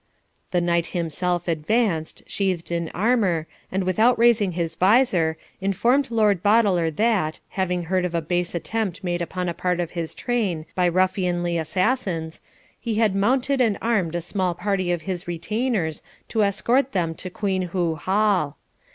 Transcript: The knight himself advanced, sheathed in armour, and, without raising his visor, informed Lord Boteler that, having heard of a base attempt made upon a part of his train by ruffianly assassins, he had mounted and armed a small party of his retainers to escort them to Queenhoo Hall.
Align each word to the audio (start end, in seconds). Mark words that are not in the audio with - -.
The 0.49 0.61
knight 0.61 0.87
himself 0.97 1.47
advanced, 1.47 2.23
sheathed 2.25 2.71
in 2.71 2.89
armour, 2.89 3.45
and, 3.71 3.83
without 3.83 4.17
raising 4.17 4.53
his 4.53 4.73
visor, 4.73 5.37
informed 5.59 6.09
Lord 6.09 6.41
Boteler 6.41 6.89
that, 6.95 7.39
having 7.49 7.83
heard 7.83 8.03
of 8.03 8.15
a 8.15 8.21
base 8.23 8.55
attempt 8.55 9.03
made 9.03 9.21
upon 9.21 9.47
a 9.47 9.53
part 9.53 9.79
of 9.79 9.91
his 9.91 10.15
train 10.15 10.65
by 10.73 10.89
ruffianly 10.89 11.55
assassins, 11.55 12.41
he 12.79 12.95
had 12.95 13.13
mounted 13.15 13.61
and 13.61 13.77
armed 13.79 14.15
a 14.15 14.21
small 14.21 14.55
party 14.55 14.91
of 14.91 15.03
his 15.03 15.27
retainers 15.27 16.01
to 16.29 16.41
escort 16.41 16.93
them 16.93 17.13
to 17.13 17.29
Queenhoo 17.29 17.93
Hall. 17.99 18.57